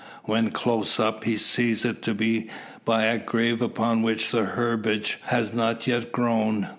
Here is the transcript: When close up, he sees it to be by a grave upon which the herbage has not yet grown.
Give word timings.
When 0.23 0.49
close 0.49 0.99
up, 0.99 1.25
he 1.25 1.37
sees 1.37 1.85
it 1.85 2.01
to 2.01 2.15
be 2.15 2.47
by 2.85 3.03
a 3.03 3.19
grave 3.19 3.61
upon 3.61 4.01
which 4.01 4.31
the 4.31 4.45
herbage 4.45 5.19
has 5.25 5.53
not 5.53 5.85
yet 5.85 6.11
grown. 6.11 6.69